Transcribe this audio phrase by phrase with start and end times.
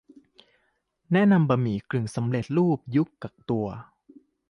[1.13, 3.67] แนะนำบะหมี่กึ่งสำเร็จรูปยุคกักตัว